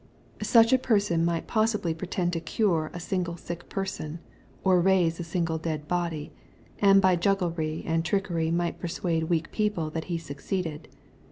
Such 0.41 0.73
a 0.73 0.79
person 0.79 1.23
might 1.23 1.45
possibly 1.45 1.93
pretend 1.93 2.33
to 2.33 2.39
cure 2.39 2.89
a 2.91 2.99
single 2.99 3.37
sick 3.37 3.69
person, 3.69 4.17
or 4.63 4.81
raise 4.81 5.19
a 5.19 5.23
single 5.23 5.59
dead 5.59 5.87
body.— 5.87 6.33
^and 6.81 7.01
by 7.01 7.15
jugglery 7.15 7.83
and 7.85 8.03
trickery 8.03 8.49
might 8.49 8.79
persuade 8.79 9.25
weak 9.25 9.51
people 9.51 9.91
that 9.91 10.05
he 10.05 10.17
succeeded. 10.17 10.87